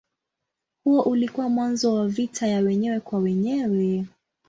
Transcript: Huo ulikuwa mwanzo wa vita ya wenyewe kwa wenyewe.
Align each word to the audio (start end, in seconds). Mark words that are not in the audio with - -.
Huo 0.83 1.01
ulikuwa 1.01 1.49
mwanzo 1.49 1.93
wa 1.93 2.07
vita 2.07 2.47
ya 2.47 2.59
wenyewe 2.61 2.99
kwa 2.99 3.19
wenyewe. 3.19 4.05